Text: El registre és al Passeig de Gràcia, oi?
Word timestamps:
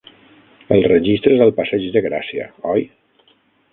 El 0.77 0.81
registre 0.91 1.35
és 1.37 1.43
al 1.47 1.53
Passeig 1.59 1.85
de 1.97 2.03
Gràcia, 2.07 2.49
oi? 2.73 2.87